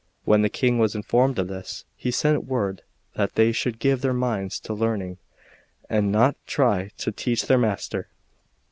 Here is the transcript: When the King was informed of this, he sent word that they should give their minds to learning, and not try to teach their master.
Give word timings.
When 0.25 0.41
the 0.41 0.49
King 0.49 0.79
was 0.79 0.95
informed 0.95 1.37
of 1.37 1.47
this, 1.47 1.85
he 1.95 2.09
sent 2.09 2.45
word 2.45 2.81
that 3.15 3.35
they 3.35 3.51
should 3.51 3.77
give 3.77 4.01
their 4.01 4.15
minds 4.15 4.59
to 4.61 4.73
learning, 4.73 5.19
and 5.91 6.11
not 6.11 6.35
try 6.47 6.89
to 6.97 7.11
teach 7.11 7.45
their 7.45 7.59
master. 7.59 8.07